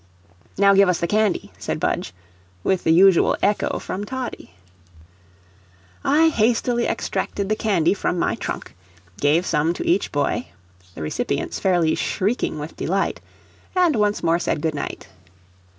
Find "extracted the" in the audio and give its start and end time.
6.87-7.55